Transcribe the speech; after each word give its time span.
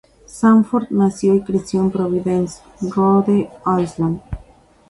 Sanford 0.25 0.89
nació 0.89 1.35
y 1.35 1.41
creció 1.43 1.79
en 1.79 1.91
Providence, 1.91 2.63
Rhode 2.81 3.51
Island. 3.79 4.19